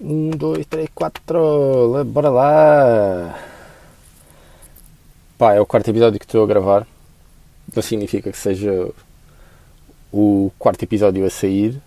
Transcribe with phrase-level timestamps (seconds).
[0.00, 2.04] Um, dois, três, quatro.
[2.04, 3.38] Bora lá.
[5.38, 6.86] Pá, é o quarto episódio que estou a gravar.
[7.74, 8.90] Não significa que seja
[10.12, 11.80] o quarto episódio a sair.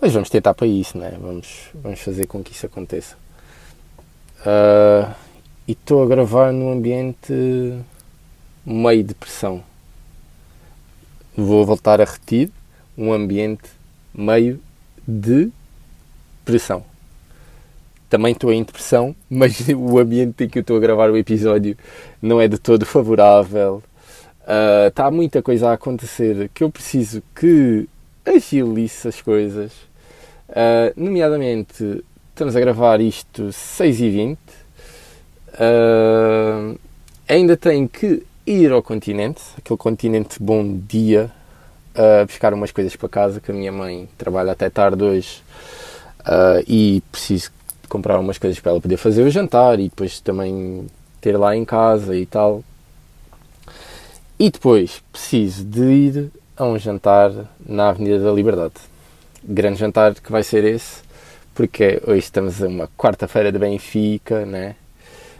[0.00, 1.16] Mas vamos tentar para isso, né?
[1.20, 3.16] Vamos, vamos fazer com que isso aconteça.
[4.40, 5.14] Uh,
[5.66, 7.32] e estou a gravar num ambiente
[8.64, 9.64] meio de pressão.
[11.34, 12.50] Vou voltar a repetir
[12.96, 13.68] um ambiente
[14.14, 14.60] meio
[15.06, 15.50] de
[16.44, 16.84] pressão.
[18.08, 21.76] Também estou em depressão, mas o ambiente em que eu estou a gravar o episódio
[22.20, 23.82] não é de todo favorável.
[24.42, 27.88] Uh, está muita coisa a acontecer que eu preciso que
[28.24, 29.72] agilice as coisas.
[30.48, 34.38] Uh, nomeadamente, estamos a gravar isto 6 e 20
[35.56, 36.78] Uh,
[37.26, 41.30] ainda tenho que ir ao continente, aquele continente bom dia,
[42.26, 45.42] buscar umas coisas para casa, que a minha mãe trabalha até tarde hoje
[46.20, 47.50] uh, e preciso
[47.88, 50.86] comprar umas coisas para ela poder fazer o jantar e depois também
[51.20, 52.62] ter lá em casa e tal.
[54.38, 57.32] E depois preciso de ir a um jantar
[57.64, 58.74] na Avenida da Liberdade.
[59.42, 61.02] Grande jantar que vai ser esse,
[61.54, 64.76] porque hoje estamos a uma quarta-feira de Benfica, né?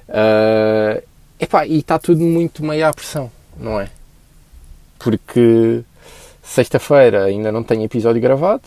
[0.08, 1.02] Uh,
[1.38, 3.90] epá, e está tudo muito meio à pressão, não é?
[4.98, 5.82] Porque
[6.42, 8.62] sexta-feira ainda não tenho episódio gravado.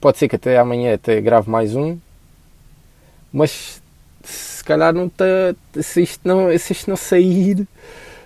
[0.00, 1.98] Pode ser que até amanhã até grave mais um.
[3.36, 3.82] Mas
[4.24, 5.26] se calhar não está.
[5.82, 7.68] Se isto não, se isto não sair,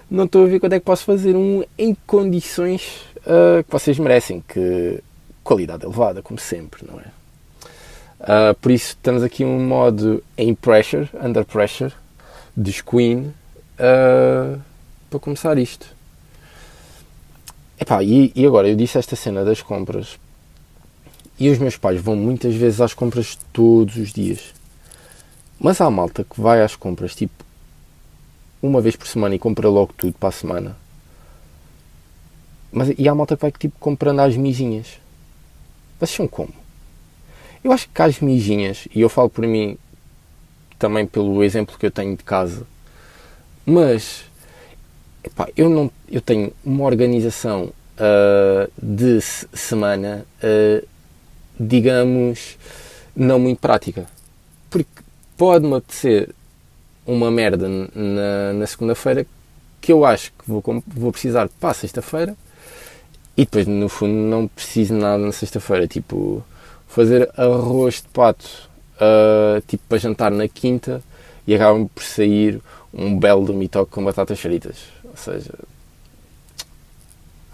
[0.09, 3.99] não estou a ver quando é que posso fazer um em condições uh, que vocês
[3.99, 4.41] merecem.
[4.47, 5.03] Que
[5.43, 7.07] qualidade elevada, como sempre, não é?
[8.21, 11.93] Uh, por isso estamos aqui um modo em pressure, under pressure,
[12.57, 13.35] dos Queen,
[13.81, 14.61] uh,
[15.11, 15.89] para começar isto.
[17.81, 20.21] Epá, e, e agora, eu disse esta cena das compras,
[21.37, 24.60] e os meus pais vão muitas vezes às compras todos os dias.
[25.63, 27.45] Mas há malta que vai às compras, tipo,
[28.63, 30.77] uma vez por semana e compra logo tudo para a semana.
[32.73, 34.99] Mas, e há malta que vai, tipo, comprando às mizinhas.
[35.99, 36.55] Vocês são como?
[37.63, 39.77] Eu acho que as mijinhas, e eu falo por mim
[40.79, 42.67] também pelo exemplo que eu tenho de casa,
[43.67, 44.25] mas
[45.23, 47.65] epá, eu, não, eu tenho uma organização
[47.99, 50.89] uh, de semana, uh,
[51.59, 52.57] digamos,
[53.15, 54.07] não muito prática.
[55.41, 56.35] Pode-me apetecer
[57.07, 59.27] uma merda na, na segunda-feira
[59.81, 62.37] que eu acho que vou, vou precisar para a sexta-feira
[63.35, 65.89] e depois no fundo não preciso nada na sexta-feira.
[65.89, 66.45] Tipo,
[66.87, 71.03] fazer arroz de pato uh, tipo para jantar na quinta
[71.47, 72.61] e acabam por sair
[72.93, 74.77] um belo do mitoque com batatas fritas.
[75.03, 75.55] Ou seja,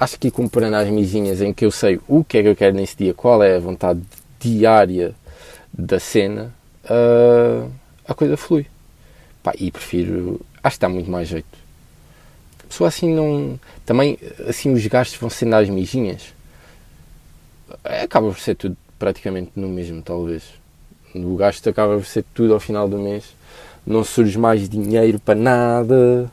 [0.00, 2.74] acho que comprando as misinhas em que eu sei o que é que eu quero
[2.74, 4.02] nesse dia, qual é a vontade
[4.40, 5.14] diária
[5.72, 6.52] da cena,
[6.90, 7.70] uh,
[8.06, 8.66] a coisa flui.
[9.42, 10.40] Pá, e prefiro.
[10.62, 11.46] Acho que dá muito mais jeito.
[12.64, 13.58] A pessoa assim não.
[13.84, 16.34] Também, assim, os gastos vão sendo às mijinhas.
[17.84, 20.42] Acaba por ser tudo praticamente no mesmo, talvez.
[21.14, 23.24] O gasto acaba por ser tudo ao final do mês.
[23.86, 26.30] Não surge mais dinheiro para nada,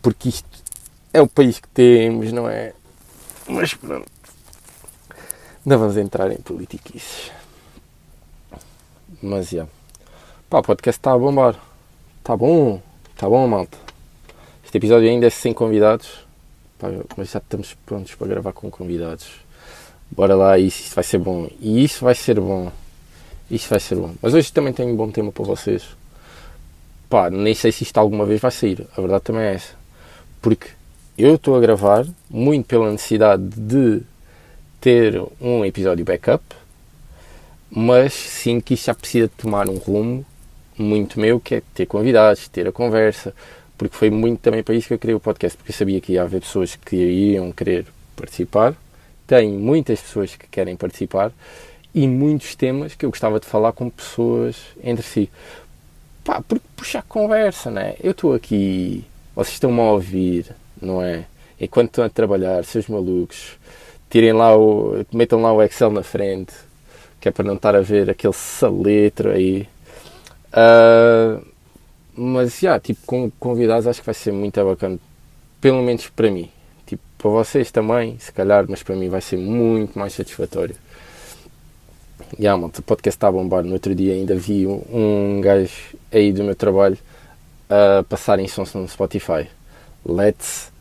[0.00, 0.48] porque isto
[1.12, 2.72] é o país que temos, não é?
[3.48, 4.06] Mas pronto.
[5.64, 7.32] Não vamos entrar em politiquices.
[9.22, 9.52] Mas já.
[9.52, 9.72] Yeah.
[10.50, 11.56] Pá, o podcast está a bombar.
[12.18, 12.80] Está bom.
[13.14, 13.78] Está bom, malta.
[14.64, 16.26] Este episódio ainda é sem convidados.
[16.78, 19.42] Pá, mas já estamos prontos para gravar com convidados
[20.14, 21.48] bora lá, isso vai ser bom.
[21.60, 22.70] E isso vai ser bom.
[23.50, 24.14] Isso vai ser bom.
[24.20, 25.84] Mas hoje também tenho um bom tema para vocês.
[27.08, 28.86] Pá, nem sei se isto alguma vez vai sair.
[28.96, 29.74] A verdade também é essa.
[30.40, 30.68] Porque
[31.16, 34.02] eu estou a gravar muito pela necessidade de
[34.80, 36.42] ter um episódio backup,
[37.74, 40.24] mas sinto que isto já precisa tomar um rumo
[40.78, 43.34] muito meu, que é ter convidados, ter a conversa,
[43.78, 46.12] porque foi muito também para isso que eu criei o podcast, porque eu sabia que
[46.12, 48.76] ia haver pessoas que iriam querer participar
[49.32, 51.32] tem muitas pessoas que querem participar
[51.94, 55.30] e muitos temas que eu gostava de falar com pessoas entre si.
[56.22, 57.94] Pá, porque puxar conversa, né?
[58.02, 59.04] Eu estou aqui,
[59.34, 61.24] vocês estão-me a ouvir, não é?
[61.58, 63.58] Enquanto estão a trabalhar, seus malucos,
[64.10, 66.52] tirem lá o, metam lá o Excel na frente,
[67.22, 69.66] que é para não estar a ver aquele saletro aí.
[70.52, 71.42] Uh,
[72.14, 74.98] mas, já, yeah, tipo, com convidados acho que vai ser muito bacana,
[75.62, 76.50] pelo menos para mim
[77.22, 80.74] para vocês também, se calhar, mas para mim vai ser muito mais satisfatório.
[82.36, 83.62] E yeah, malta, o podcast está a bombar.
[83.62, 86.98] No outro dia ainda vi um, um gajo aí do meu trabalho
[87.70, 89.48] a passar em sons no Spotify.
[90.04, 90.72] Let's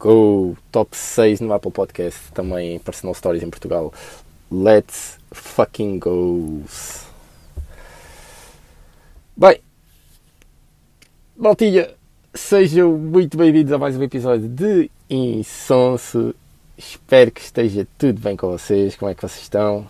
[0.00, 0.56] go!
[0.70, 3.92] Top 6 no Apple Podcast, também em Personal Stories em Portugal.
[4.52, 6.62] Let's fucking go!
[9.34, 9.62] Bem,
[11.34, 11.88] Maltinha,
[12.34, 16.34] sejam muito bem-vindos a mais um episódio de Insonso.
[16.76, 18.94] Espero que esteja tudo bem com vocês.
[18.94, 19.88] Como é que vocês estão?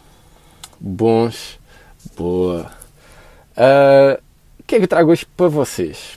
[0.79, 1.59] Bons?
[2.17, 2.71] Boa.
[3.57, 4.23] Uh,
[4.61, 6.17] o que é que eu trago hoje para vocês?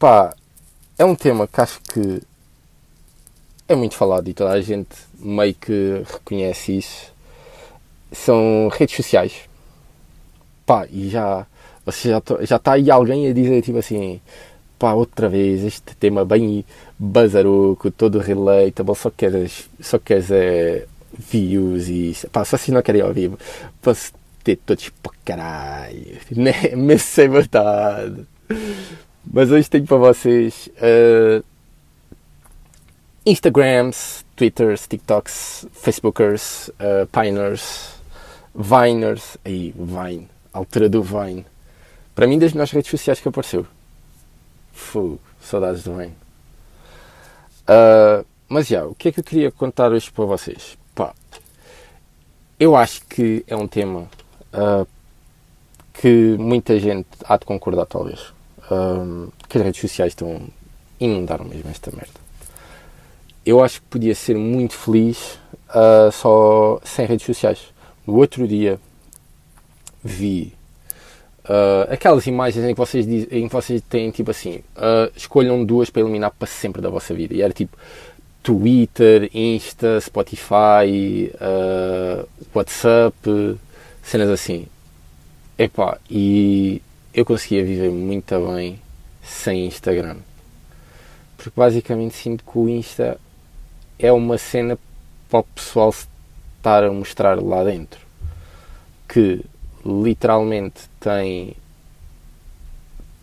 [0.00, 0.34] Pá,
[0.98, 2.20] é um tema que acho que
[3.68, 7.12] é muito falado e toda a gente meio que reconhece isso.
[8.12, 9.32] São redes sociais.
[10.66, 11.46] Pá, e já,
[11.84, 14.20] você já, já está aí alguém a dizer tipo assim,
[14.78, 16.64] pá, outra vez este tema bem
[16.98, 20.86] bazaruco, todo relatable, só queres, só queres é,
[21.18, 23.32] views e pá, só se não querem ouvir,
[23.82, 24.12] posso
[24.42, 26.52] ter todos para caralho, né?
[26.76, 28.26] mesmo sem vontade.
[29.32, 31.42] Mas hoje tenho para vocês uh,
[33.24, 37.94] Instagrams, Twitters, TikToks, Facebookers, uh, Piners,
[38.54, 41.46] Viners, aí, Vine, altura do Vine.
[42.14, 43.66] Para mim, das melhores redes sociais que apareceu.
[44.72, 46.14] Fu, saudades do Vine.
[47.62, 50.76] Uh, mas já, o que é que eu queria contar hoje para vocês?
[50.94, 51.14] Pá,
[52.58, 54.08] eu acho que é um tema
[54.52, 54.86] uh,
[55.92, 58.32] que muita gente há de concordar, talvez.
[59.48, 60.48] Que as redes sociais estão
[60.98, 62.23] inundaram mesmo esta merda
[63.44, 65.38] eu acho que podia ser muito feliz
[65.70, 67.58] uh, só sem redes sociais.
[68.06, 68.80] No outro dia
[70.02, 70.52] vi
[71.44, 75.64] uh, aquelas imagens em que vocês, diz, em que vocês têm tipo assim: uh, escolham
[75.64, 77.34] duas para eliminar para sempre da vossa vida.
[77.34, 77.76] E era tipo
[78.42, 81.32] Twitter, Insta, Spotify,
[82.54, 83.58] WhatsApp,
[84.02, 84.66] cenas assim.
[85.56, 86.82] Epá, e
[87.12, 88.78] eu conseguia viver muito bem
[89.22, 90.16] sem Instagram.
[91.36, 93.18] Porque basicamente sinto que o Insta
[93.98, 94.78] é uma cena
[95.28, 95.94] para o pessoal
[96.58, 98.00] estar a mostrar lá dentro.
[99.08, 99.44] Que
[99.84, 101.54] literalmente tem,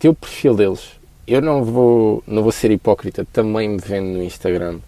[0.04, 0.92] o perfil deles.
[1.26, 4.80] Eu não vou, não vou ser hipócrita, também me vendo no Instagram,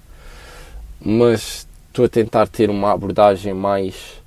[1.01, 4.21] mas estou a tentar ter uma abordagem mais.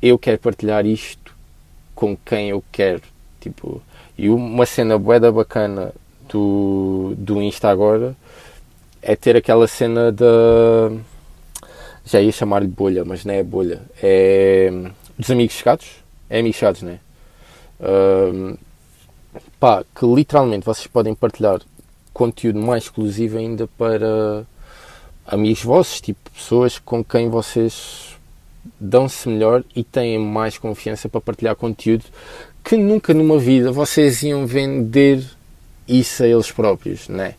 [0.00, 1.34] Eu quero partilhar isto
[1.94, 3.02] com quem eu quero.
[3.40, 3.80] Tipo,
[4.18, 5.92] e uma cena boeda bacana
[6.28, 8.14] do, do Insta agora
[9.02, 10.26] é ter aquela cena da.
[12.04, 13.82] Já ia chamar-lhe bolha, mas não é bolha.
[14.02, 14.70] É.
[15.18, 16.02] Dos amigos chegados.
[16.30, 16.98] É amigos chegados, não é?
[19.58, 21.60] Pá, que literalmente vocês podem partilhar
[22.12, 24.44] conteúdo mais exclusivo ainda para
[25.26, 28.16] amigos vossos, tipo pessoas com quem vocês
[28.78, 32.04] dão-se melhor e têm mais confiança para partilhar conteúdo
[32.62, 35.24] que nunca numa vida vocês iam vender
[35.88, 37.34] isso a eles próprios, não é?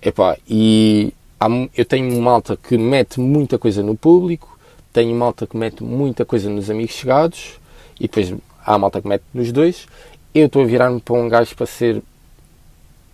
[0.00, 1.46] Epá, e há,
[1.76, 4.58] eu tenho malta que mete muita coisa no público,
[4.92, 7.58] tenho malta que mete muita coisa nos amigos chegados
[7.98, 8.34] e depois
[8.64, 9.86] há malta que mete nos dois.
[10.34, 12.02] Eu estou a virar-me para um gajo para ser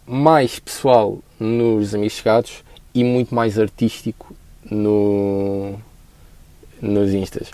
[0.07, 2.65] mais pessoal nos amigos chegados
[2.95, 4.35] e muito mais artístico
[4.69, 5.75] no,
[6.81, 7.51] nos instas.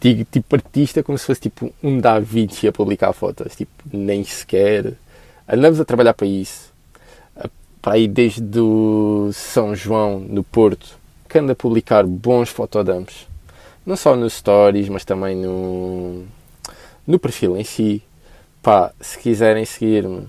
[0.00, 4.24] Digo tipo artista como se fosse tipo um Da Vinci a publicar fotos, tipo, nem
[4.24, 4.94] sequer.
[5.48, 6.71] Andamos a trabalhar para isso
[7.82, 10.96] para aí desde o São João, no Porto,
[11.28, 13.26] que anda a publicar bons fotodumps.
[13.84, 16.24] Não só nos stories, mas também no,
[17.04, 18.00] no perfil em si.
[18.62, 20.28] Pá, se quiserem seguir-me,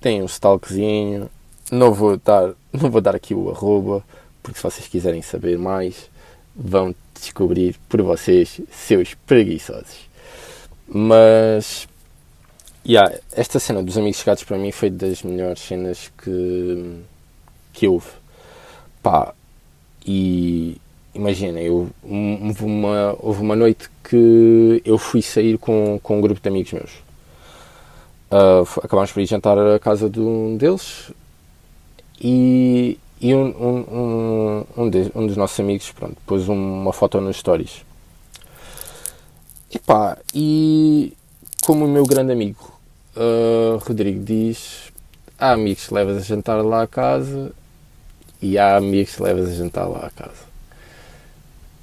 [0.00, 1.28] tem um stalkzinho.
[1.72, 4.04] Não vou dar, não vou dar aqui o arroba,
[4.40, 6.08] porque se vocês quiserem saber mais,
[6.54, 10.08] vão descobrir por vocês, seus preguiçosos.
[10.86, 11.88] Mas
[12.86, 17.00] yeah, esta cena dos amigos chegados para mim foi das melhores cenas que,
[17.72, 18.08] que houve.
[19.02, 19.34] Pá,
[20.06, 20.80] e
[21.14, 26.40] imagina, eu, houve, uma, houve uma noite que eu fui sair com, com um grupo
[26.40, 26.92] de amigos meus.
[28.30, 31.12] Uh, acabámos por ir jantar à casa de um deles
[32.20, 37.20] e, e um, um, um, um, de, um dos nossos amigos pronto, pôs uma foto
[37.20, 37.84] nos stories.
[39.72, 41.12] E pá, e
[41.64, 42.75] como o meu grande amigo
[43.16, 44.92] uh, Rodrigo diz:
[45.38, 47.52] há amigos que levas a jantar lá a casa
[48.40, 50.46] e há amigos que levas a jantar lá a casa.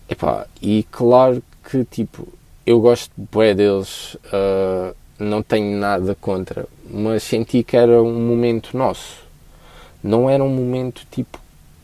[0.10, 2.28] Epá, e claro que tipo,
[2.66, 8.78] eu gosto bem deles, uh, não tenho nada contra, mas senti que era um momento
[8.78, 9.24] nosso.
[10.04, 11.40] Não era um momento tipo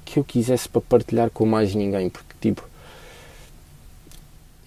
[0.06, 2.69] que eu quisesse para partilhar com mais ninguém, porque tipo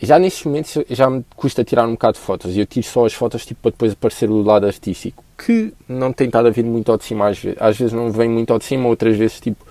[0.02, 3.06] já nestes momentos já me custa tirar um bocado de fotos e eu tiro só
[3.06, 6.64] as fotos tipo, para depois aparecer o lado artístico que não tem estado a vir
[6.64, 9.16] muito ao de cima às vezes, às vezes não vem muito ao de cima outras
[9.16, 9.64] vezes tipo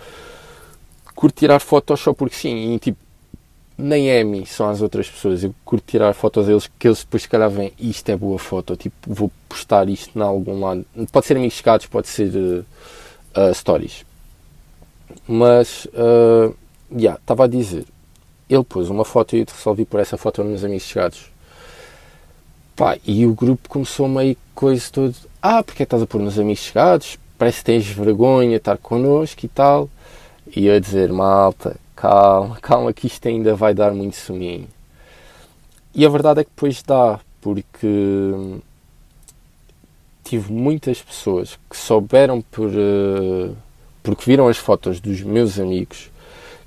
[1.15, 2.97] curto tirar fotos só porque sim e tipo
[3.81, 5.43] nem é a mim, são as outras pessoas.
[5.43, 8.75] Eu curto tirar fotos deles que eles depois se calhar veem isto é boa foto,
[8.75, 10.85] tipo, vou postar isto em algum lado.
[11.11, 12.65] Pode ser amigos chegados, pode ser uh,
[13.39, 14.05] uh, stories.
[15.27, 15.87] Mas,
[16.95, 17.85] já, estava a dizer,
[18.53, 21.31] ele pôs uma foto e eu resolvi por essa foto nos amigos chegados.
[22.75, 26.63] Pá, e o grupo começou meio coisa todo, ah, porque estás a pôr nos amigos
[26.63, 27.17] chegados?
[27.37, 29.89] Parece que tens vergonha de estar connosco e tal.
[30.53, 34.67] E eu a dizer, malta, calma, calma que isto ainda vai dar muito suminho.
[35.95, 37.87] E a verdade é que depois dá, porque
[40.25, 43.55] tive muitas pessoas que souberam por, uh,
[44.03, 46.09] porque viram as fotos dos meus amigos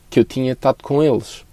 [0.08, 1.44] que eu tinha estado com eles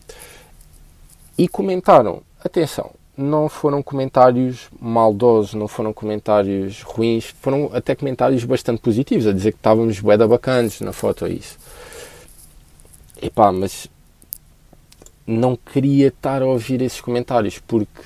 [1.41, 2.21] e comentaram.
[2.45, 9.33] Atenção, não foram comentários maldosos, não foram comentários ruins, foram até comentários bastante positivos, a
[9.33, 11.57] dizer que estávamos bué bacanas na foto, é isso.
[13.19, 13.87] Epá, mas
[15.25, 18.03] não queria estar a ouvir esses comentários porque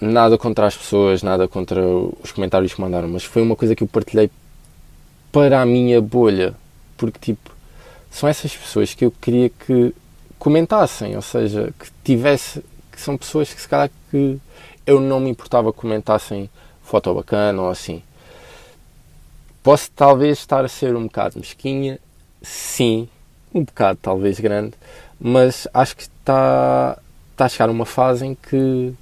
[0.00, 3.84] nada contra as pessoas, nada contra os comentários que mandaram, mas foi uma coisa que
[3.84, 4.28] eu partilhei
[5.30, 6.54] para a minha bolha,
[6.96, 7.54] porque tipo,
[8.10, 9.94] são essas pessoas que eu queria que
[10.42, 14.40] comentassem, ou seja, que tivesse, que são pessoas que se calhar que
[14.84, 16.50] eu não me importava que comentassem
[16.82, 18.02] foto bacana ou assim.
[19.62, 22.00] Posso talvez estar a ser um bocado mesquinha,
[22.42, 23.08] sim,
[23.54, 24.74] um bocado talvez grande,
[25.20, 26.98] mas acho que está,
[27.30, 28.92] está a chegar uma fase em que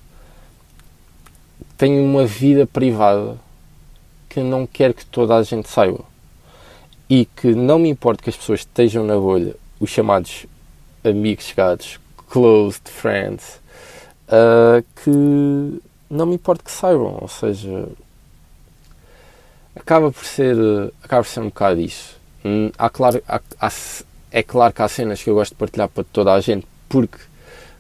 [1.79, 3.39] tenho uma vida privada
[4.29, 6.05] que não quero que toda a gente saiba
[7.09, 10.45] e que não me importa que as pessoas estejam na bolha, os chamados
[11.05, 13.61] amigos chegados, closed friends,
[14.29, 17.89] uh, que não me importa que saibam, ou seja,
[19.75, 20.57] acaba por ser,
[21.03, 22.19] acaba por ser um bocado isso.
[22.45, 23.73] Hum, há, claro, há, há,
[24.31, 27.19] é claro que há cenas que eu gosto de partilhar para toda a gente, porque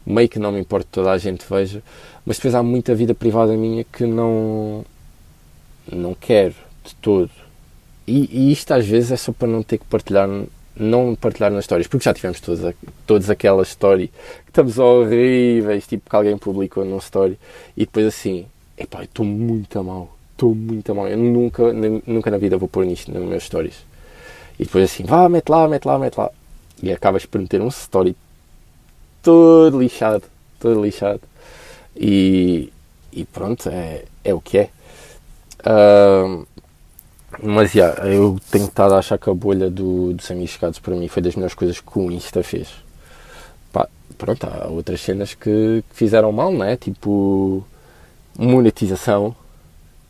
[0.06, 1.82] meio que não me importa que toda a gente veja,
[2.24, 4.84] mas depois há muita vida privada minha que não,
[5.90, 7.30] não quero de todo.
[8.06, 10.28] E, e isto às vezes é só para não ter que partilhar,
[10.76, 12.74] não partilhar nas histórias, porque já tivemos todos,
[13.06, 17.38] todos aquela história que estamos horríveis, tipo que alguém publicou num story
[17.76, 18.46] e depois assim,
[18.78, 21.72] epá, estou muito a mal, estou muito a mal, eu nunca,
[22.06, 23.76] nunca na vida vou pôr nisto nas meus stories.
[24.58, 26.30] E depois assim, vá, mete lá, mete lá, mete lá
[26.82, 28.16] e acabas por meter um story
[29.22, 30.24] todo lixado,
[30.58, 31.20] todo lixado.
[31.94, 32.72] E,
[33.12, 34.70] e pronto, é, é o que é.
[35.60, 36.46] Uh,
[37.42, 40.96] mas já, yeah, eu tenho estado a achar que a bolha do, dos amigos para
[40.96, 42.68] mim foi das melhores coisas que o Insta fez.
[43.72, 46.76] Pá, pronto, há outras cenas que, que fizeram mal, né?
[46.76, 47.64] Tipo,
[48.36, 49.34] monetização.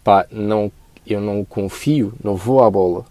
[0.03, 0.73] Pá, não,
[1.07, 3.05] eu não confio, não vou à bola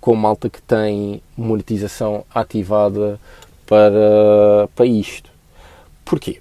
[0.00, 3.20] com malta que tem monetização ativada
[3.66, 5.30] para, para isto.
[6.04, 6.40] Porquê?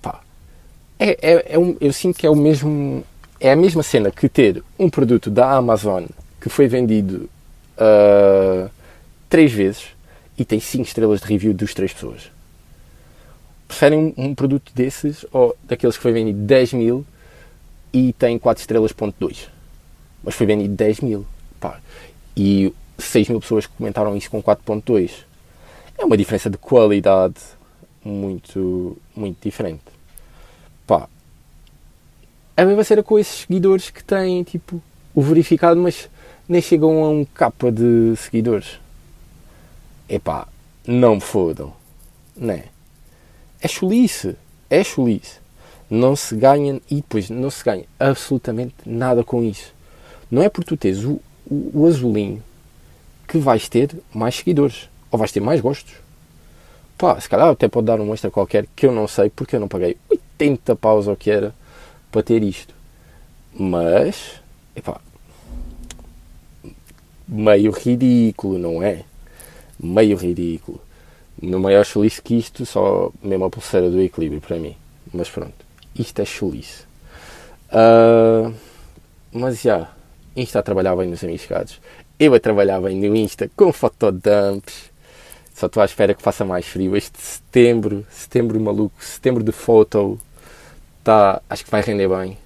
[0.00, 0.20] Pá,
[0.98, 3.04] é, é, é um, eu sinto que é o mesmo
[3.46, 6.04] é a mesma cena que ter um produto da Amazon
[6.40, 7.28] que foi vendido
[7.78, 8.70] uh,
[9.28, 9.88] três vezes
[10.38, 12.30] e tem 5 estrelas de review dos três pessoas.
[13.66, 17.06] Preferem um, um, produto desses ou daqueles que foi vendido 10 mil
[17.92, 19.48] e tem 4 estrelas ponto 2.
[20.22, 21.26] Mas foi vendido 10 mil.
[21.58, 21.80] Pá
[22.36, 25.10] e 6 mil pessoas comentaram isso com 4.2.
[25.96, 27.36] É uma diferença de qualidade
[28.04, 29.82] muito, muito diferente.
[30.86, 31.08] Pá,
[32.56, 34.82] a mesma cena com esses seguidores que têm, tipo,
[35.14, 36.08] o verificado, mas
[36.48, 38.80] nem chegam a um capa de seguidores.
[40.08, 40.48] Epá,
[40.86, 41.72] não me fodam.
[42.34, 42.64] Né?
[43.60, 44.36] É chulice.
[44.70, 45.38] É chulice.
[45.90, 49.72] Não se ganha, e depois não se ganha absolutamente nada com isso.
[50.30, 52.42] Não é por tu teres o, o, o azulinho
[53.28, 55.94] que vais ter mais seguidores ou vais ter mais gostos.
[56.96, 59.60] Pá, se calhar até pode dar um extra qualquer que eu não sei porque eu
[59.60, 61.54] não paguei 80 paus ou que era
[62.10, 62.74] para ter isto.
[63.52, 64.40] Mas,
[64.74, 65.00] epá,
[67.26, 69.04] meio ridículo, não é?
[69.78, 70.80] Meio ridículo.
[71.40, 74.76] No maior chulice que isto, só mesmo a pulseira do equilíbrio para mim.
[75.12, 75.54] Mas pronto,
[75.94, 76.84] isto é chulice.
[77.70, 78.54] Uh,
[79.32, 79.90] mas já,
[80.36, 81.80] Insta a trabalhar bem nos amigos.
[82.18, 84.90] Eu a trabalhar bem no Insta com fotodumps.
[85.54, 86.94] Só estou à espera que faça mais frio.
[86.94, 90.18] Este setembro, setembro maluco, setembro de foto,
[91.06, 92.36] tá, acho que vai render bem.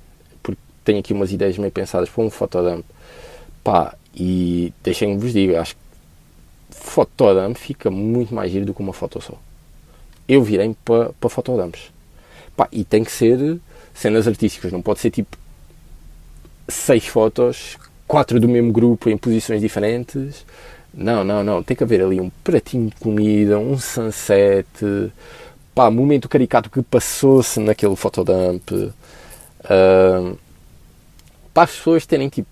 [0.42, 2.84] Porque tenho aqui umas ideias meio pensadas para um fotodump.
[3.64, 5.80] Pá, e deixem-me vos dizer, acho que
[6.70, 9.32] fotodump fica muito mais giro do que uma foto só.
[10.28, 11.90] Eu virei para, para fotodumps.
[12.54, 13.58] Pá, e tem que ser
[13.94, 15.38] cenas artísticas, não pode ser tipo
[16.68, 20.44] seis fotos, quatro do mesmo grupo em posições diferentes,
[20.92, 21.62] Não, não, não.
[21.62, 24.68] Tem que haver ali um pratinho de comida, um sunset,
[25.74, 28.70] pá, momento caricato que passou-se naquele fotodump.
[28.72, 30.38] Uh,
[31.52, 32.48] para as pessoas terem tipo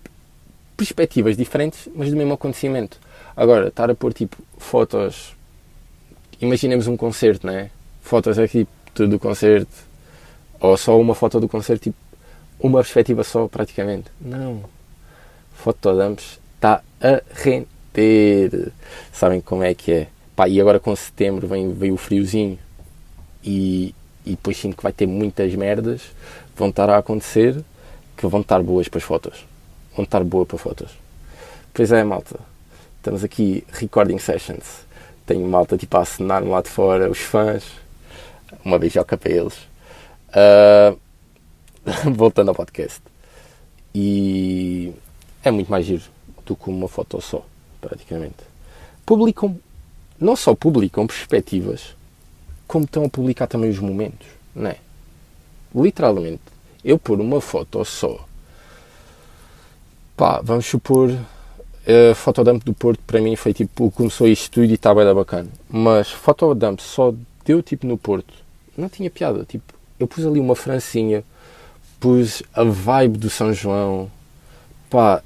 [0.75, 2.99] perspectivas diferentes, mas do mesmo acontecimento.
[3.35, 5.35] Agora, estar a pôr tipo fotos.
[6.41, 7.69] Imaginemos um concerto, né?
[8.01, 9.71] Fotos aqui, tudo do concerto,
[10.59, 11.97] ou só uma foto do concerto, tipo,
[12.59, 14.09] uma perspectiva só, praticamente.
[14.19, 14.63] Não.
[15.53, 18.71] Fotodumps está a render.
[19.11, 20.07] Sabem como é que é?
[20.35, 22.57] Pá, e agora com setembro vem, vem o friozinho
[23.43, 23.93] e,
[24.25, 26.01] e depois sinto que vai ter muitas merdas
[26.55, 27.63] vão estar a acontecer
[28.17, 29.45] que vão estar boas para as fotos.
[29.95, 30.91] Vão estar boas para fotos.
[31.73, 32.39] Pois é, malta.
[32.97, 34.85] Estamos aqui, recording sessions.
[35.25, 37.63] Tenho malta tipo a assinar lá de fora, os fãs.
[38.65, 39.55] Uma beijoca para eles.
[40.29, 40.99] Uh,
[42.13, 43.01] voltando ao podcast.
[43.95, 44.93] E
[45.43, 46.03] é muito mais giro
[46.45, 47.45] do que uma foto só,
[47.79, 48.35] praticamente.
[49.05, 49.57] Publicam,
[50.19, 51.95] não só publicam perspectivas,
[52.69, 54.77] como estão a publicar também os momentos, não é?
[55.73, 56.43] Literalmente,
[56.85, 58.23] eu pôr uma foto só,
[60.15, 64.75] pá, vamos supor, a fotodump do Porto para mim foi tipo, começou isto tudo e
[64.75, 67.11] está bem bacana, mas fotodump só
[67.43, 68.35] deu tipo no Porto,
[68.77, 71.23] não tinha piada, tipo, eu pus ali uma francinha,
[71.99, 74.11] pus a vibe do São João,
[74.91, 75.23] pá,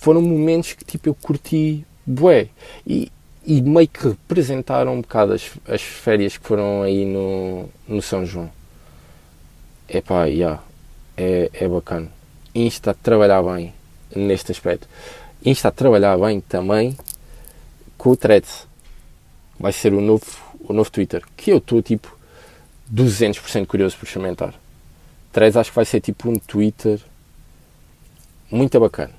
[0.00, 2.48] foram momentos que tipo eu curti bué.
[2.86, 3.10] E,
[3.44, 8.24] e meio que representaram um bocado as, as férias que foram aí no, no São
[8.24, 8.50] João.
[9.88, 10.62] É pá, yeah,
[11.16, 12.08] é, é bacana.
[12.54, 13.74] Insta a trabalhar bem
[14.16, 14.88] neste aspecto.
[15.44, 16.96] Insta a trabalhar bem também
[17.98, 18.66] com o Threads.
[19.60, 20.24] Vai ser o novo,
[20.60, 21.22] o novo Twitter.
[21.36, 22.16] Que eu estou tipo
[22.92, 24.54] 200% curioso por experimentar.
[25.32, 26.98] Threads acho que vai ser tipo um Twitter
[28.50, 29.12] muito bacana.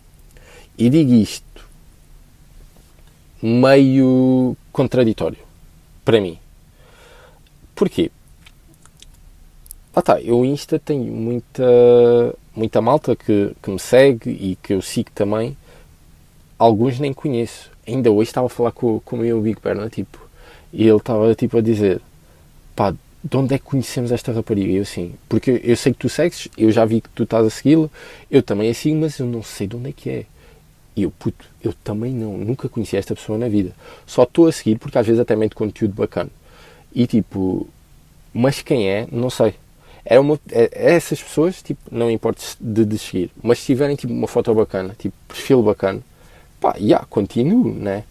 [0.77, 1.45] E digo isto
[3.42, 5.39] meio contraditório
[6.04, 6.38] para mim.
[7.75, 8.12] Porquê?
[9.96, 11.63] Ah tá, eu Insta tenho muita,
[12.56, 15.58] muita malta que, que me segue e que eu sigo também.
[16.60, 17.71] Alguns nem conheço.
[17.88, 20.19] Ainda hoje estava a falar com, com o meu Big Perna, tipo,
[20.74, 22.02] e ele estava tipo a dizer,
[22.76, 22.93] pá,
[23.24, 24.71] de onde é que conhecemos esta rapariga?
[24.71, 27.45] E eu assim, porque eu sei que tu segues, eu já vi que tu estás
[27.45, 27.89] a segui-la,
[28.30, 30.26] eu também a sigo, mas eu não sei de onde é que é.
[30.95, 33.71] E eu, puto, eu também não, nunca conheci esta pessoa na vida.
[34.05, 36.29] Só estou a seguir porque às vezes até mete conteúdo bacana.
[36.93, 37.67] E tipo,
[38.34, 39.55] mas quem é, não sei.
[40.05, 43.95] É uma, é, é essas pessoas, tipo, não importa de, de seguir, mas se tiverem
[43.95, 46.01] tipo uma foto bacana, tipo, perfil bacana,
[46.62, 48.03] pá, já, yeah, continuo, né?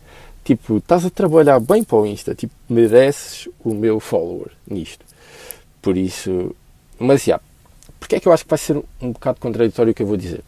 [0.42, 5.04] Tipo, estás a trabalhar bem para o Insta, tipo, mereces o meu follower nisto.
[5.80, 6.54] Por isso,
[6.98, 7.44] mas já, yeah,
[8.00, 10.16] porque é que eu acho que vai ser um bocado contraditório o que eu vou
[10.16, 10.42] dizer?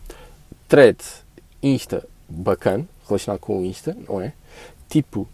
[0.69, 0.99] Thread,
[1.63, 4.33] Insta, bacana, relacionado com o Insta, não é?
[4.89, 5.29] Tipo,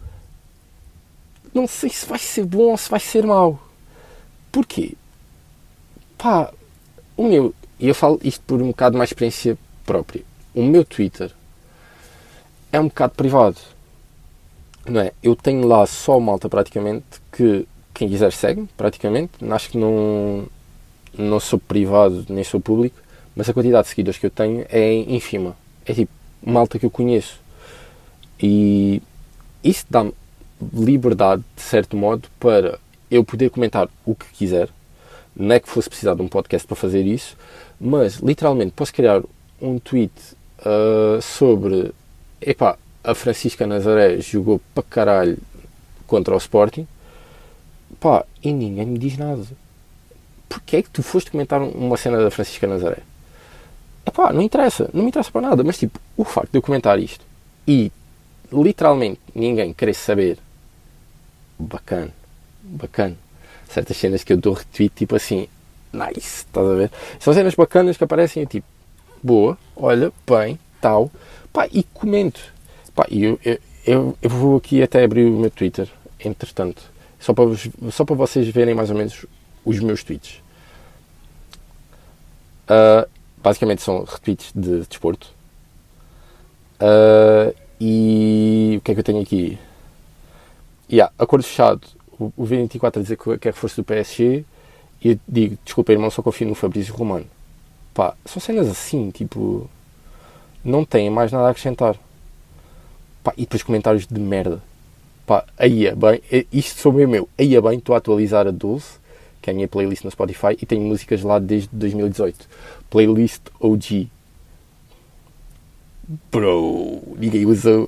[1.52, 3.60] não sei se vai ser bom ou se vai ser mau.
[4.50, 4.94] Porquê?
[6.16, 6.52] Pá,
[7.16, 10.22] o meu, e eu falo isto por um bocado mais experiência própria,
[10.54, 11.32] o meu Twitter
[12.70, 13.56] é um bocado privado.
[14.86, 15.12] Não é?
[15.22, 19.32] Eu tenho lá só malta praticamente que quem quiser segue, praticamente.
[19.50, 20.46] Acho que não,
[21.16, 22.96] não sou privado nem sou público,
[23.36, 25.56] mas a quantidade de seguidores que eu tenho é ínfima.
[25.84, 26.10] É tipo
[26.44, 27.40] malta que eu conheço.
[28.40, 29.02] E
[29.62, 30.12] isso dá-me
[30.72, 32.78] liberdade, de certo modo, para
[33.10, 34.68] eu poder comentar o que quiser.
[35.34, 37.36] Não é que fosse precisar de um podcast para fazer isso,
[37.80, 39.22] mas literalmente posso criar
[39.60, 40.12] um tweet
[40.60, 41.92] uh, sobre
[42.40, 45.38] epá, a Francisca Nazaré jogou para caralho
[46.06, 46.86] contra o Sporting
[48.02, 49.44] pá, e ninguém me diz nada.
[50.48, 52.98] Porquê é que tu foste comentar uma cena da Francisca Nazaré?
[54.04, 56.98] Epá, não interessa, não me interessa para nada, mas tipo, o facto de eu comentar
[56.98, 57.24] isto
[57.66, 57.92] e
[58.52, 60.38] literalmente ninguém querer saber,
[61.58, 62.10] bacana,
[62.62, 63.16] bacana.
[63.68, 65.48] Certas cenas que eu dou retweet, tipo assim,
[65.92, 66.90] nice, estás a ver?
[67.18, 68.66] São cenas bacanas que aparecem, tipo,
[69.22, 71.10] boa, olha, bem, tal,
[71.52, 72.40] pá, e comento.
[72.94, 75.88] Pá, e eu, eu, eu, eu vou aqui até abrir o meu Twitter,
[76.20, 76.82] entretanto,
[77.18, 77.44] só para,
[77.90, 79.24] só para vocês verem mais ou menos
[79.64, 80.42] os meus tweets.
[82.64, 83.08] Uh,
[83.42, 85.28] basicamente são retweets de desporto.
[86.80, 89.58] Uh, e o que é que eu tenho aqui?
[90.90, 91.80] Yeah, acordo fechado.
[92.18, 94.44] O, o V24 a dizer que quer reforço do PSG.
[95.02, 97.26] E eu digo, desculpa, irmão, só confio no Fabrício Romano.
[97.92, 99.68] Pá, são cenas assim, tipo.
[100.64, 101.96] Não têm mais nada a acrescentar.
[103.24, 104.62] Pá, e depois comentários de merda.
[105.26, 106.22] Pá, aí é bem.
[106.52, 107.28] Isto sobre o meu.
[107.38, 109.01] Aí é bem, estou a atualizar a 12
[109.42, 112.48] que é a minha playlist no Spotify, e tenho músicas lá desde 2018.
[112.88, 114.08] Playlist OG.
[116.30, 117.86] Bro, ninguém usa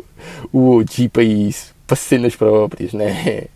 [0.53, 3.47] o OG para isso, para cenas próprias, né?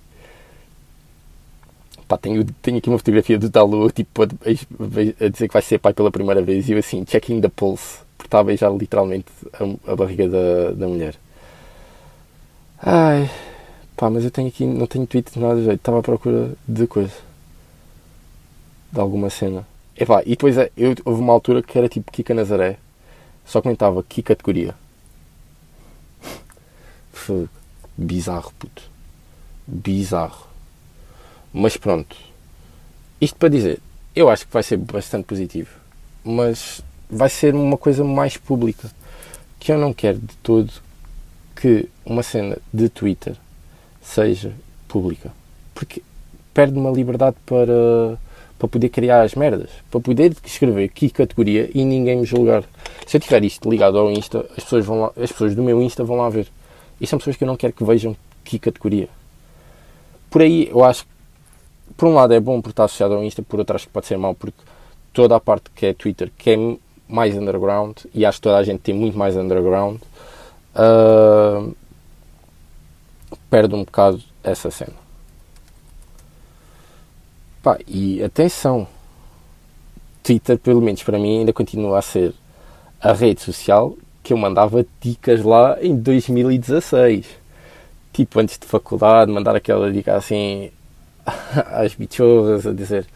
[2.07, 5.79] Pá, tenho, tenho aqui uma fotografia do Dalu, tipo, a, a, dizer que vai ser
[5.79, 9.27] pai pela primeira vez e eu assim, checking the pulse, porque está a beijar literalmente
[9.53, 11.17] a, a barriga da, da mulher.
[12.81, 13.31] Ai,
[13.97, 16.87] pá, mas eu tenho aqui, não tenho tweet nada de jeito, estava à procura de
[16.87, 17.28] coisa.
[18.91, 19.67] De alguma cena.
[19.97, 22.79] E pá, e depois é, eu, houve uma altura que era tipo Kika Nazaré,
[23.45, 24.75] só comentava que categoria.
[27.97, 28.83] Bizarro, puto.
[29.67, 30.47] Bizarro.
[31.53, 32.17] Mas pronto.
[33.21, 33.81] Isto para dizer,
[34.15, 35.71] eu acho que vai ser bastante positivo.
[36.25, 38.91] Mas vai ser uma coisa mais pública.
[39.59, 40.73] Que eu não quero de todo
[41.57, 43.37] que uma cena de Twitter
[44.01, 44.55] seja
[44.87, 45.33] pública.
[45.75, 46.03] Porque
[46.55, 48.19] perde uma liberdade para,
[48.59, 49.71] para poder criar as merdas.
[49.91, 52.65] Para poder escrever que categoria e ninguém me julgar.
[53.07, 55.81] Se eu tiver isto ligado ao Insta, as pessoas, vão lá, as pessoas do meu
[55.81, 56.49] Insta vão lá ver.
[57.01, 59.09] E são pessoas que eu não quero que vejam que categoria.
[60.29, 61.11] Por aí eu acho que
[61.97, 64.07] por um lado é bom por estar associado ao Insta, por outro acho que pode
[64.07, 64.59] ser mau porque
[65.13, 66.77] toda a parte que é Twitter, que é
[67.09, 69.99] mais underground, e acho que toda a gente tem muito mais underground,
[70.77, 71.75] uh,
[73.49, 75.08] perde um bocado essa cena.
[77.69, 78.89] Pá, e atenção,
[80.23, 82.33] Twitter, pelo menos para mim, ainda continua a ser
[82.99, 87.27] a rede social que eu mandava dicas lá em 2016.
[88.11, 90.71] Tipo, antes de faculdade, mandar aquela dica assim
[91.71, 93.07] às bichorras a dizer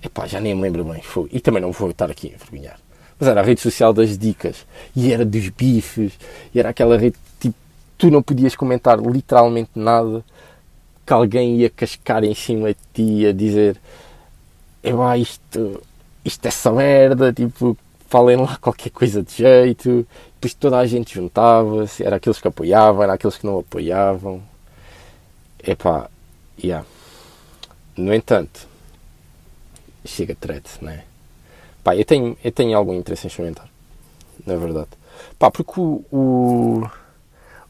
[0.00, 1.28] epá, já nem me lembro bem, foi.
[1.32, 2.78] e também não vou estar aqui a envergonhar.
[3.18, 6.12] Mas era a rede social das dicas, e era dos bifes,
[6.54, 7.56] e era aquela rede tipo,
[7.98, 10.24] tu não podias comentar literalmente nada,
[11.06, 13.80] que alguém ia cascar em cima de ti a dizer
[14.84, 15.82] epá, isto,
[16.24, 17.76] isto é essa merda, tipo,
[18.08, 23.02] falem lá qualquer coisa de jeito, depois toda a gente juntava-se, era aqueles que apoiavam,
[23.02, 24.42] era aqueles que não apoiavam.
[25.66, 26.10] Epá,
[26.62, 26.86] yeah.
[27.96, 28.68] No entanto,
[30.04, 31.04] chega de threads, não é?
[31.82, 33.68] Pá, eu tenho, eu tenho algum interesse em experimentar,
[34.46, 34.90] na verdade.
[35.38, 36.90] Pá, porque o, o,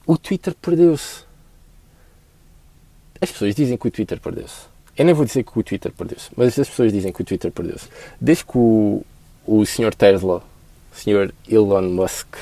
[0.07, 1.24] o Twitter perdeu-se.
[3.25, 4.67] As pessoas dizem que o Twitter perdeu-se.
[4.95, 7.51] Eu nem vou dizer que o Twitter perdeu-se, mas as pessoas dizem que o Twitter
[7.51, 7.89] perdeu-se.
[8.21, 9.03] Desde que o,
[9.47, 9.95] o Sr.
[9.95, 10.43] Tesla,
[10.93, 11.33] o Sr.
[11.49, 12.37] Elon Musk,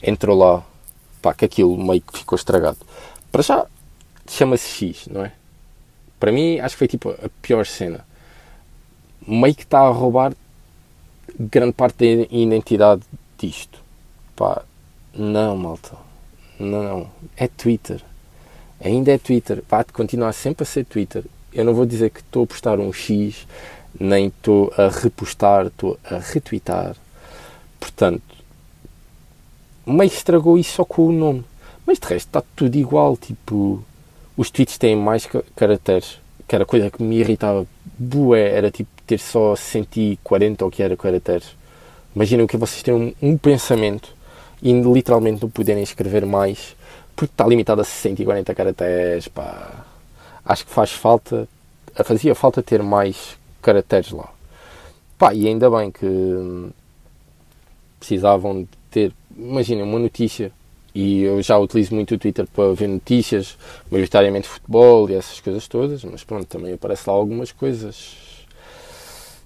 [0.00, 0.64] entrou lá,
[1.20, 2.78] pá, que aquilo meio que ficou estragado.
[3.32, 3.66] Para já,
[4.28, 5.32] chama-se X, não é?
[6.20, 8.06] Para mim, acho que foi tipo a pior cena.
[9.26, 10.32] Meio que está a roubar
[11.36, 13.02] grande parte da identidade
[13.36, 13.80] disto.
[14.36, 14.62] Pá,
[15.12, 15.96] não, malta.
[16.60, 17.10] Não.
[17.36, 18.00] É Twitter.
[18.80, 19.62] Ainda é Twitter.
[19.68, 21.24] Vai continuar sempre a ser Twitter.
[21.52, 23.46] Eu não vou dizer que estou a postar um X,
[23.98, 26.94] nem estou a repostar, estou a retweetar.
[27.80, 28.22] Portanto,
[29.86, 31.44] meio estragou isso só com o nome.
[31.86, 33.16] Mas de resto está tudo igual.
[33.16, 33.82] Tipo,
[34.36, 37.66] os tweets têm mais caracteres, que era coisa que me irritava
[37.98, 41.56] bué, era tipo ter só 140 ou que era caracteres.
[42.14, 44.14] Imaginem que vocês têm um, um, pensamento
[44.60, 46.75] e literalmente não poderem escrever mais
[47.16, 49.86] porque está limitado a 140 caracteres, pá.
[50.44, 51.48] Acho que faz falta,
[52.04, 54.28] fazia falta ter mais caracteres lá.
[55.18, 56.70] Pá, e ainda bem que
[57.98, 60.52] precisavam de ter, imaginem, uma notícia
[60.94, 63.58] e eu já utilizo muito o Twitter para ver notícias,
[63.90, 68.16] maioritariamente futebol e essas coisas todas, mas pronto, também aparece lá algumas coisas,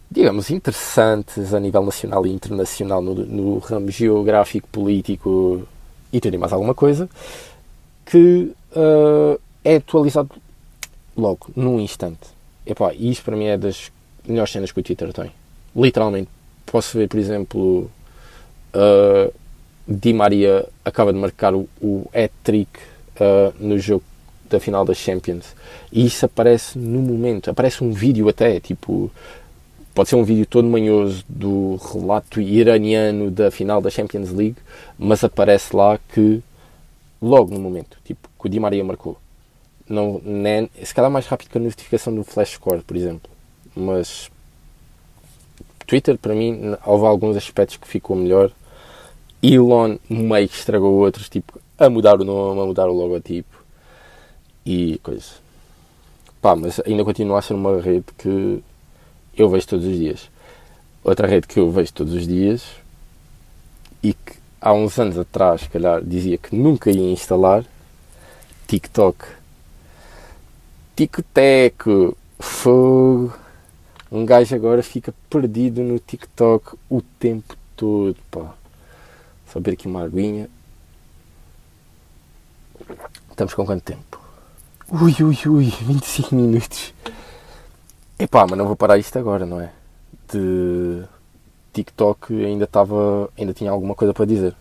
[0.09, 5.67] digamos, interessantes a nível nacional e internacional no, no ramo geográfico, político
[6.13, 7.09] e tudo e mais alguma coisa,
[8.11, 10.31] que uh, é atualizado
[11.17, 12.29] logo, num instante.
[12.67, 13.93] Epá, e isto para mim é das
[14.27, 15.31] melhores cenas que o Twitter tem.
[15.75, 16.29] Literalmente.
[16.67, 17.91] Posso ver, por exemplo,
[18.75, 19.33] uh,
[19.87, 22.71] Di Maria acaba de marcar o, o hat-trick
[23.17, 24.05] uh, no jogo
[24.49, 25.55] da final das Champions
[25.93, 29.11] e isso aparece no momento, aparece um vídeo até, tipo,
[29.95, 34.57] pode ser um vídeo todo manhoso do relato iraniano da final da Champions League,
[34.99, 36.43] mas aparece lá que
[37.21, 39.19] logo no momento, tipo, que o Di Maria marcou.
[39.89, 43.31] Não, nem, se calhar mais rápido que a notificação do Flash Score, por exemplo.
[43.75, 44.31] Mas
[45.87, 48.53] Twitter, para mim, houve alguns aspectos que ficou melhor
[49.43, 53.65] Elon meio que estragou outros, tipo, a mudar o nome, a mudar o logotipo
[54.65, 55.41] e coisas.
[56.41, 58.63] Pá, mas ainda continua a ser uma rede que
[59.37, 60.31] eu vejo todos os dias.
[61.03, 62.63] Outra rede que eu vejo todos os dias
[64.03, 67.65] e que há uns anos atrás, se calhar, dizia que nunca ia instalar
[68.67, 69.25] TikTok.
[70.95, 73.33] Ticoteco, fogo.
[74.13, 78.55] Um gajo agora fica perdido no TikTok o tempo todo, pá
[79.51, 80.49] Só beber aqui uma aguinha.
[83.31, 84.21] Estamos com quanto tempo?
[84.91, 86.93] Ui, ui, ui, 25 minutos.
[88.19, 89.73] Epá, mas não vou parar isto agora, não é?
[90.31, 91.05] De
[91.73, 93.31] TikTok ainda estava.
[93.39, 94.55] ainda tinha alguma coisa para dizer.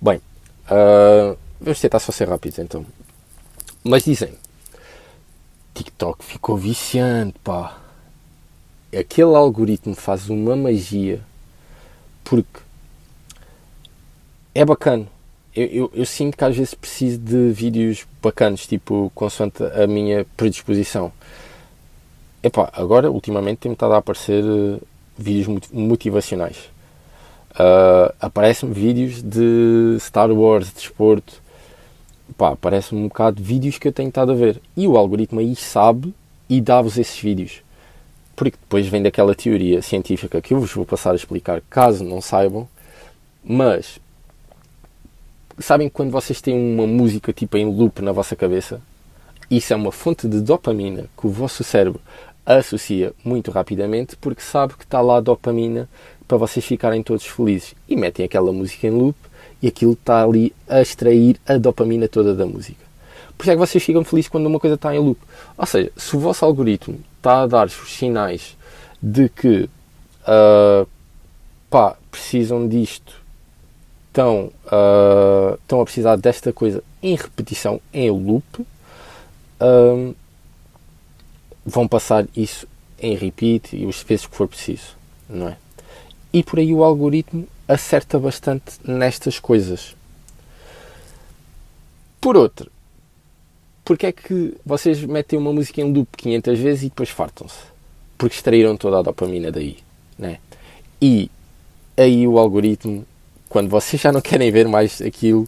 [0.00, 0.18] Bem,
[0.66, 2.84] uh, vamos tentar só ser rápidos então.
[3.82, 4.32] Mas dizem,
[5.74, 7.78] TikTok ficou viciante, pá.
[8.96, 11.20] Aquele algoritmo faz uma magia
[12.22, 12.60] porque
[14.54, 15.06] é bacana.
[15.54, 20.24] Eu, eu, eu, sinto que às vezes preciso de vídeos bacanos, tipo, consoante a minha
[20.36, 21.12] predisposição.
[22.42, 24.42] Epá, agora, ultimamente, tem-me estado a aparecer
[25.16, 26.56] vídeos motivacionais.
[27.52, 31.42] Uh, Aparecem-me vídeos de Star Wars, de desporto.
[32.28, 34.60] Epá, aparecem-me um bocado de vídeos que eu tenho estado a ver.
[34.76, 36.12] E o algoritmo aí sabe
[36.48, 37.62] e dá-vos esses vídeos.
[38.34, 42.20] Porque depois vem daquela teoria científica que eu vos vou passar a explicar, caso não
[42.20, 42.68] saibam.
[43.44, 44.00] Mas
[45.58, 48.80] sabem quando vocês têm uma música tipo em loop na vossa cabeça?
[49.50, 52.00] Isso é uma fonte de dopamina que o vosso cérebro
[52.46, 55.88] associa muito rapidamente porque sabe que está lá dopamina
[56.28, 59.16] para vocês ficarem todos felizes e metem aquela música em loop
[59.62, 62.84] e aquilo está ali a extrair a dopamina toda da música.
[63.36, 65.20] Por isso é que vocês ficam felizes quando uma coisa está em loop.
[65.56, 68.56] Ou seja, se o vosso algoritmo está a dar os sinais
[69.02, 69.68] de que
[70.28, 70.86] uh,
[71.70, 73.24] pá, precisam disto
[74.08, 78.64] estão, uh, estão a precisar desta coisa em repetição, em loop,
[79.60, 80.14] um,
[81.64, 82.66] vão passar isso
[82.98, 84.96] em repeat e os vezes que for preciso,
[85.28, 85.56] não é?
[86.32, 89.94] E por aí o algoritmo acerta bastante nestas coisas.
[92.20, 92.70] Por outro,
[93.84, 97.58] porque é que vocês metem uma música em loop 500 vezes e depois fartam-se?
[98.16, 99.78] Porque extraíram toda a dopamina daí,
[100.18, 100.38] né?
[101.00, 101.30] E
[101.96, 103.06] aí o algoritmo
[103.54, 105.46] quando vocês já não querem ver mais aquilo,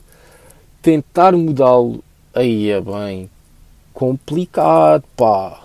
[0.80, 3.28] tentar mudá-lo aí é bem
[3.92, 5.60] complicado, pá.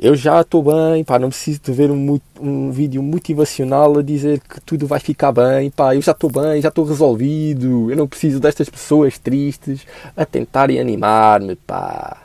[0.00, 4.38] Eu já estou bem, pá, não preciso de ver um, um vídeo motivacional a dizer
[4.40, 8.06] que tudo vai ficar bem, pá, eu já estou bem, já estou resolvido, eu não
[8.06, 9.84] preciso destas pessoas tristes
[10.16, 12.16] a tentarem animar-me, pá.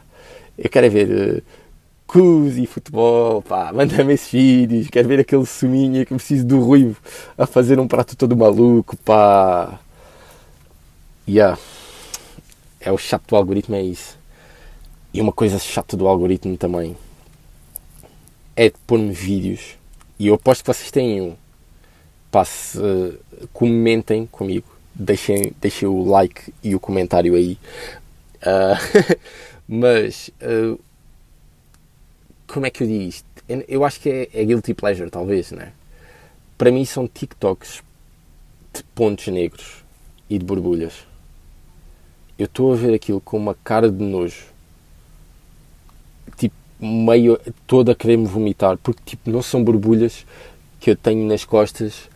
[0.56, 1.44] Eu quero é ver
[2.06, 6.98] Cus e futebol, pá, manda-me esses vídeos, quero ver aquele suminho que preciso do ruivo
[7.36, 9.80] a fazer um prato todo maluco, pá.
[11.28, 11.58] Yeah.
[12.80, 14.18] É o chato do algoritmo, é isso.
[15.14, 16.96] E uma coisa chata do algoritmo também
[18.56, 19.78] é de pôr-me vídeos,
[20.20, 21.36] e eu aposto que vocês têm um.
[22.32, 23.20] Pá, se, uh,
[23.52, 27.58] comentem comigo, deixem, deixem o like e o comentário aí.
[28.42, 29.18] Uh,
[29.68, 30.80] mas uh,
[32.48, 33.26] como é que eu digo isto?
[33.68, 35.74] Eu acho que é, é guilty pleasure, talvez, né?
[36.58, 37.84] Para mim são TikToks
[38.74, 39.84] de pontos negros
[40.30, 41.06] e de borbulhas.
[42.38, 44.53] Eu estou a ver aquilo com uma cara de nojo.
[46.80, 48.78] Meio toda a querer me vomitar.
[48.78, 50.26] Porque, tipo, não são borbulhas
[50.80, 52.10] que eu tenho nas costas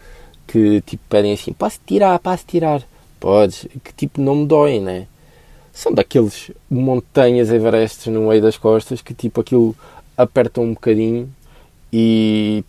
[0.46, 2.82] que, tipo, pedem assim, posso tirar, posso tirar.
[3.20, 3.68] Podes.
[3.84, 5.08] Que, tipo, não me doem, né?
[5.74, 9.76] São daqueles montanhas Everestes no meio das costas que, tipo, aquilo
[10.18, 11.32] apertam um bocadinho
[11.94, 12.64] e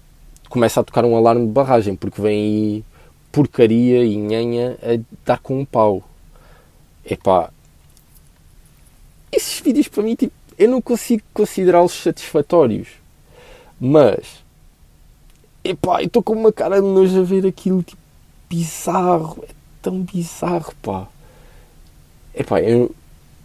[0.49, 2.85] começa a tocar um alarme de barragem, porque vem aí
[3.33, 6.03] porcaria e nhanha a dar com um pau.
[7.05, 7.51] Epá,
[9.31, 12.89] esses vídeos para mim, tipo, eu não consigo considerá-los satisfatórios,
[13.81, 14.43] mas,
[15.63, 18.03] epá, eu estou com uma cara de nojo a ver aquilo, tipo,
[18.51, 21.07] bizarro, é tão bizarro, pá.
[22.35, 22.95] Epá, eu,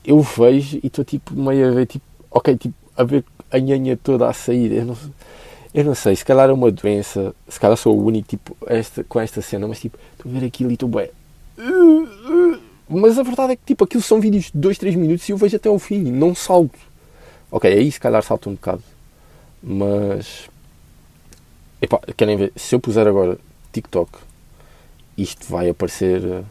[0.03, 3.95] eu vejo e estou, tipo, meio a ver, tipo, ok, tipo, a ver a nhanha
[3.95, 4.71] toda a sair.
[4.71, 4.97] Eu não,
[5.73, 9.03] eu não sei, se calhar é uma doença, se calhar sou o único tipo, esta,
[9.03, 11.09] com esta cena, mas tipo, estou a ver aquilo e estou bem.
[12.89, 15.37] Mas a verdade é que tipo, aquilo são vídeos de 2, 3 minutos e eu
[15.37, 16.92] vejo até ao fim, não salto.
[17.53, 18.81] Ok, aí se calhar salto um bocado.
[19.61, 20.49] Mas.
[21.79, 22.51] Epá, querem ver?
[22.55, 23.37] Se eu puser agora
[23.71, 24.11] TikTok,
[25.15, 26.43] isto vai aparecer.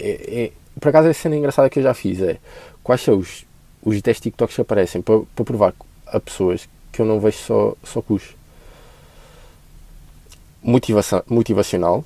[0.00, 0.10] É,
[0.44, 2.40] é, por acaso a cena engraçada que eu já fiz é
[2.82, 3.46] quais são os,
[3.84, 5.74] os 10 TikToks que aparecem para, para provar
[6.08, 8.34] a pessoas que eu não vejo só, só custo.
[10.60, 12.04] Motivação, motivacional.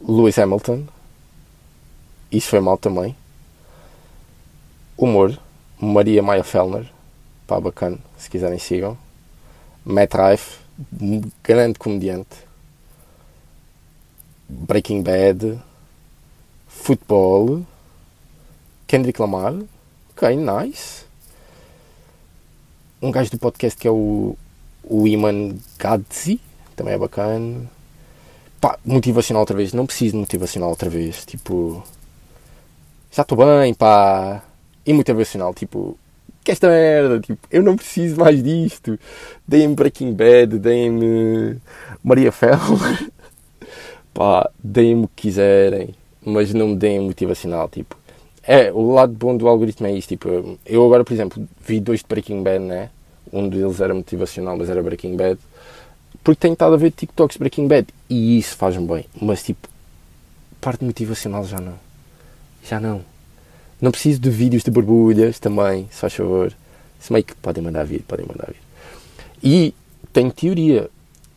[0.00, 0.86] Lewis Hamilton.
[2.32, 3.14] Isso foi mal também.
[4.98, 5.38] Humor.
[5.80, 6.90] Maria Maia Fellner.
[7.46, 7.98] Pá, bacana.
[8.18, 8.98] Se quiserem, sigam.
[9.84, 10.58] Matt Rife.
[11.44, 12.36] Grande comediante.
[14.48, 15.62] Breaking Bad.
[16.66, 17.64] Futebol.
[18.88, 19.54] Kendrick Lamar.
[20.10, 21.04] Ok, nice.
[23.00, 24.36] Um gajo do podcast que é o,
[24.82, 26.40] o Iman Gadzi.
[26.74, 27.70] Também é bacana.
[28.60, 29.72] pá, motivacional outra vez.
[29.72, 31.24] Não preciso de motivacional outra vez.
[31.24, 31.84] Tipo,
[33.12, 34.42] já estou bem, pá.
[34.88, 35.98] E motivacional, tipo,
[36.42, 38.98] que esta merda, tipo, eu não preciso mais disto.
[39.46, 41.58] Deem-me Breaking Bad, deem-me
[42.02, 43.10] Maria Feller,
[44.14, 47.98] pá, deem-me o que quiserem, mas não me deem motivacional, tipo.
[48.42, 52.00] É, o lado bom do algoritmo é isto, tipo, eu agora, por exemplo, vi dois
[52.00, 52.88] de Breaking Bad, né?
[53.30, 55.38] Um deles era motivacional, mas era Breaking Bad.
[56.24, 59.68] Porque tenho estado a ver TikToks Breaking Bad e isso faz-me bem, mas tipo,
[60.62, 61.74] parte motivacional já não.
[62.64, 63.17] Já não.
[63.80, 66.52] Não preciso de vídeos de borbulhas também, se faz favor.
[66.98, 68.60] Se meio que podem mandar vir, podem mandar vir.
[69.42, 69.74] E
[70.12, 70.90] tenho teoria.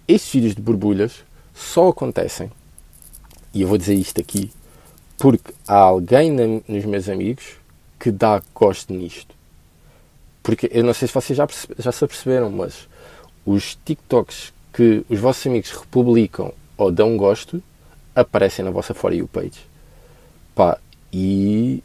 [0.08, 1.24] Estes vídeos de borbulhas
[1.54, 2.52] só acontecem,
[3.54, 4.52] e eu vou dizer isto aqui,
[5.18, 7.58] porque há alguém na, nos meus amigos
[8.00, 9.36] que dá gosto nisto.
[10.42, 12.88] Porque eu não sei se vocês já, já se aperceberam, mas
[13.46, 17.62] os TikToks que os vossos amigos republicam ou dão gosto
[18.16, 19.68] aparecem na vossa For You page.
[20.56, 20.78] Pá,
[21.14, 21.84] e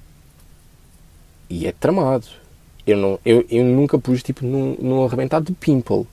[1.48, 2.26] e é tramado.
[2.86, 6.06] Eu, não, eu, eu nunca pus tipo num, num arrebentado de pimple.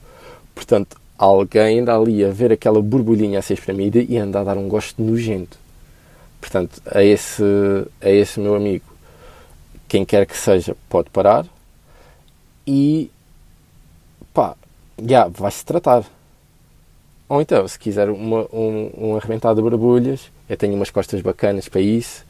[0.54, 4.56] Portanto, alguém anda ali a ver aquela borbulhinha a ser espremida e anda a dar
[4.56, 5.58] um gosto nojento.
[6.40, 7.42] Portanto, a esse,
[8.00, 8.84] a esse meu amigo,
[9.88, 11.46] quem quer que seja, pode parar
[12.66, 13.10] e
[14.32, 14.56] pá,
[15.02, 16.04] já, vai-se tratar.
[17.28, 21.68] Ou então, se quiser uma, um, um arrebentado de borbulhas, eu tenho umas costas bacanas
[21.68, 22.24] para isso,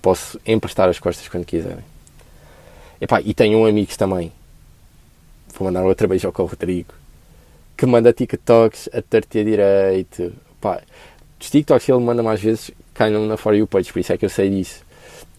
[0.00, 1.84] posso emprestar as costas quando quiserem.
[3.00, 4.32] Epá, e tenho um amigo também,
[5.54, 6.94] vou mandar outra beijo ao Rodrigo,
[7.76, 10.32] que manda TikToks a torta direito.
[10.58, 10.80] Epá,
[11.40, 14.24] os TikToks ele manda mais vezes caem na For You page, por isso é que
[14.24, 14.82] eu sei disso.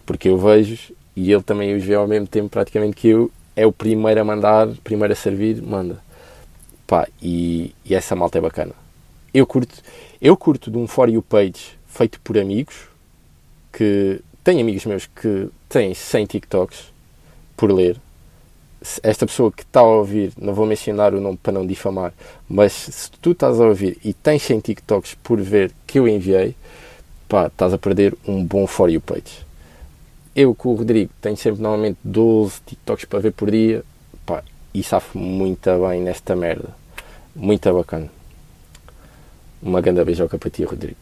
[0.04, 3.30] Porque eu vejo e ele também os vê ao mesmo tempo praticamente que eu.
[3.56, 5.98] É o primeiro a mandar, primeiro a servir, manda.
[6.86, 8.72] Pá, e, e essa malta é bacana.
[9.32, 9.74] Eu curto,
[10.20, 12.86] eu curto de um For You page feito por amigos
[13.72, 16.92] que tenho amigos meus que têm 100 TikToks
[17.56, 18.00] por ler.
[19.02, 22.12] Esta pessoa que está a ouvir, não vou mencionar o nome para não difamar,
[22.48, 26.54] mas se tu estás a ouvir e tens 100 TikToks por ver que eu enviei,
[27.28, 29.44] pá, estás a perder um bom For You page.
[30.34, 33.82] Eu com o Rodrigo tenho sempre normalmente 12 TikToks para ver por dia,
[34.26, 36.68] pá, e safo muito bem nesta merda.
[37.34, 38.10] Muito bacana.
[39.62, 40.96] Uma grande beijoca para ti, Rodrigo.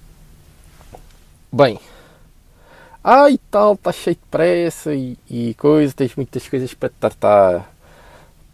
[1.53, 1.79] Bem,
[3.05, 7.71] ai tal, está cheio de pressa e, e coisa, tens muitas coisas para te tratar.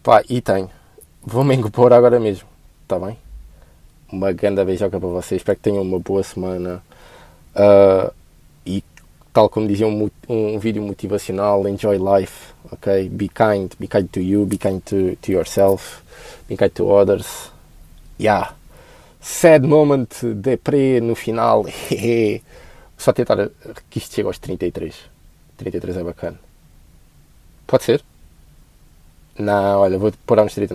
[0.02, 0.68] Pá, e tenho.
[1.22, 2.48] Vou-me engopor agora mesmo,
[2.82, 3.16] está bem?
[4.10, 6.82] Uma grande beijoca para vocês, espero que tenham uma boa semana.
[7.54, 8.12] Uh,
[8.66, 8.82] e
[9.32, 13.08] tal como dizia um, um, vídeo motivacional, enjoy life, ok?
[13.08, 16.02] Be kind, be kind to you, be kind to, to yourself,
[16.48, 17.52] be kind to others.
[18.18, 18.54] Yeah.
[19.20, 21.66] Sad moment, deprê no final.
[23.00, 23.48] Só tentar
[23.88, 24.94] que isto chegue aos 33.
[25.56, 26.38] 33 é bacana.
[27.66, 28.04] Pode ser?
[29.38, 30.68] Não, olha, vou pôr aos 30.